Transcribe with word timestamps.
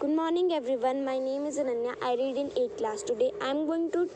Good 0.00 0.16
morning, 0.16 0.50
everyone. 0.54 1.04
My 1.04 1.18
name 1.18 1.44
is 1.44 1.58
Ananya. 1.58 1.94
I 2.02 2.14
read 2.14 2.38
in 2.42 2.46
8th 2.60 2.78
class. 2.78 3.02
Today, 3.02 3.32
I 3.38 3.48
am 3.48 3.66
going 3.66 3.90
to 3.90 4.08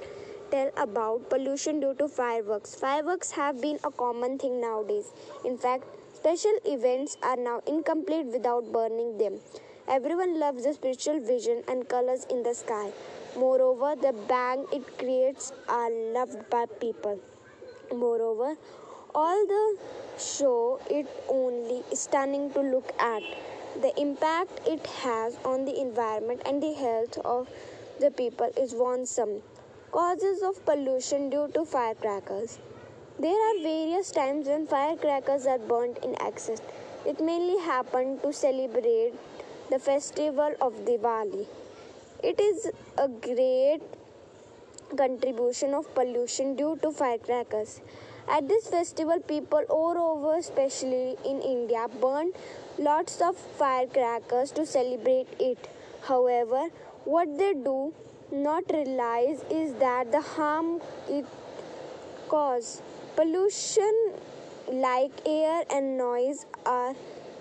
tell 0.51 0.71
about 0.79 1.29
pollution 1.29 1.79
due 1.79 1.93
to 1.99 2.09
fireworks. 2.09 2.75
Fireworks 2.75 3.31
have 3.33 3.61
been 3.61 3.79
a 3.85 3.91
common 3.91 4.39
thing 4.39 4.63
nowadays. 4.63 5.13
In 5.45 5.59
fact, 5.59 5.85
special 6.15 6.57
events 6.65 7.19
are 7.23 7.37
now 7.37 7.61
incomplete 7.67 8.25
without 8.29 8.73
burning 8.73 9.19
them. 9.19 9.41
Everyone 9.87 10.41
loves 10.41 10.65
the 10.65 10.73
spiritual 10.73 11.21
vision 11.21 11.63
and 11.69 11.87
colors 11.87 12.25
in 12.31 12.43
the 12.43 12.55
sky. 12.55 12.91
Moreover, 13.37 13.95
the 13.95 14.15
bang 14.27 14.65
it 14.73 14.97
creates 14.97 15.53
are 15.69 15.91
loved 16.15 16.49
by 16.49 16.65
people. 16.81 17.21
Moreover, 17.95 18.57
all 19.15 19.47
the 19.47 19.77
show 20.19 20.81
it 20.89 21.07
only 21.29 21.83
stunning 21.93 22.51
to 22.55 22.63
look 22.63 22.91
at. 22.99 23.23
The 23.83 23.93
impact 24.01 24.69
it 24.69 24.87
has 24.87 25.37
on 25.45 25.65
the 25.65 25.81
environment 25.81 26.43
and 26.47 26.63
the 26.63 26.75
health 26.75 27.19
of 27.25 27.49
the 27.99 28.13
people 28.13 28.51
is 28.57 28.73
worrisome. 28.73 29.43
Causes 29.91 30.43
of 30.43 30.65
pollution 30.65 31.29
due 31.29 31.49
to 31.55 31.65
firecrackers. 31.65 32.61
There 33.19 33.33
are 33.33 33.63
various 33.63 34.13
times 34.13 34.47
when 34.47 34.69
firecrackers 34.69 35.47
are 35.47 35.59
burnt 35.59 35.99
in 36.05 36.15
excess. 36.23 36.61
It 37.05 37.21
mainly 37.21 37.59
happened 37.65 38.23
to 38.23 38.33
celebrate 38.33 39.13
the 39.71 39.81
festival 39.81 40.55
of 40.61 40.75
Diwali. 40.85 41.47
It 42.23 42.39
is 42.39 42.71
a 42.97 43.09
great 43.09 43.83
contribution 44.97 45.75
of 45.75 45.93
pollution 45.95 46.57
due 46.57 46.79
to 46.83 46.91
firecrackers. 46.91 47.81
At 48.29 48.49
this 48.49 48.69
festival, 48.69 49.21
people 49.21 49.65
all 49.69 49.99
over, 49.99 50.39
especially 50.39 51.17
in 51.25 51.43
India, 51.43 51.87
burn 52.01 52.33
lots 52.79 53.21
of 53.21 53.37
firecrackers 53.37 54.51
to 54.53 54.65
celebrate 54.65 55.29
it. 55.39 55.69
However, 56.03 56.69
what 57.05 57.37
they 57.39 57.53
do 57.53 57.93
not 58.33 58.65
realize 58.73 59.45
is 59.51 59.75
that 59.75 60.11
the 60.11 60.21
harm 60.21 60.81
it 61.09 61.27
causes. 62.29 62.81
pollution 63.17 64.13
like 64.73 65.13
air 65.25 65.63
and 65.71 65.97
noise 65.97 66.47
are 66.67 66.95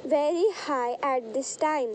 very 0.05 0.45
high 0.65 0.95
at 1.01 1.33
this 1.33 1.55
time 1.55 1.89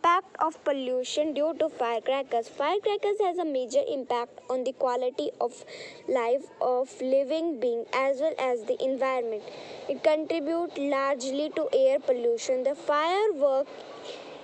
impact 0.00 0.34
of 0.40 0.64
pollution 0.64 1.34
due 1.34 1.52
to 1.58 1.68
firecrackers. 1.68 2.48
Firecrackers 2.48 3.20
has 3.20 3.36
a 3.36 3.44
major 3.44 3.82
impact 3.86 4.38
on 4.48 4.64
the 4.64 4.72
quality 4.72 5.30
of 5.42 5.62
life 6.08 6.44
of 6.62 6.88
living 7.02 7.60
being 7.60 7.84
as 7.92 8.18
well 8.18 8.34
as 8.38 8.64
the 8.64 8.82
environment. 8.82 9.42
It 9.90 10.02
contribute 10.02 10.78
largely 10.78 11.50
to 11.54 11.68
air 11.74 11.98
pollution. 12.00 12.62
The 12.62 12.74
firework 12.74 13.66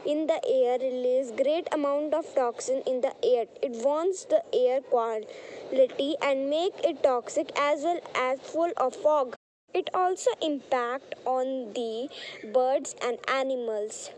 in 0.04 0.26
the 0.26 0.38
air 0.46 0.78
release 0.78 1.30
great 1.30 1.68
amount 1.72 2.12
of 2.12 2.26
toxin 2.34 2.82
in 2.86 3.00
the 3.00 3.14
air. 3.24 3.46
It 3.62 3.82
warms 3.82 4.26
the 4.26 4.42
air 4.54 4.82
quality 4.82 6.16
and 6.20 6.50
make 6.50 6.74
it 6.84 7.02
toxic 7.02 7.50
as 7.58 7.82
well 7.82 8.00
as 8.14 8.40
full 8.40 8.72
of 8.76 8.94
fog. 8.94 9.34
It 9.72 9.88
also 9.94 10.30
impact 10.42 11.14
on 11.24 11.72
the 11.72 12.10
birds 12.52 12.94
and 13.02 13.16
animals 13.26 14.10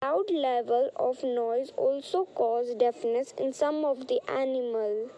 Loud 0.00 0.30
level 0.30 0.92
of 0.94 1.24
noise 1.24 1.72
also 1.76 2.24
cause 2.26 2.72
deafness 2.76 3.34
in 3.36 3.52
some 3.52 3.84
of 3.84 4.06
the 4.06 4.20
animal. 4.30 5.10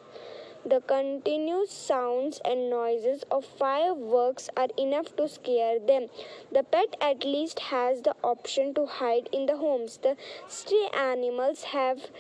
The 0.64 0.80
continuous 0.80 1.70
sounds 1.70 2.40
and 2.46 2.70
noises 2.70 3.22
of 3.30 3.44
fireworks 3.44 4.48
are 4.56 4.68
enough 4.78 5.14
to 5.16 5.28
scare 5.28 5.78
them. 5.78 6.08
The 6.50 6.62
pet 6.62 6.96
at 6.98 7.24
least 7.24 7.58
has 7.58 8.00
the 8.00 8.16
option 8.24 8.72
to 8.72 8.86
hide 8.86 9.28
in 9.32 9.44
the 9.44 9.58
homes. 9.58 9.98
The 9.98 10.16
stray 10.48 10.88
animals 10.96 11.64
have 11.64 12.10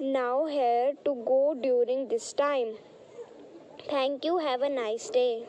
now 0.00 0.46
here 0.46 0.94
to 1.04 1.14
go 1.24 1.54
during 1.54 2.08
this 2.08 2.32
time. 2.32 2.78
Thank 3.88 4.24
you. 4.24 4.38
Have 4.38 4.62
a 4.62 4.68
nice 4.68 5.08
day. 5.08 5.46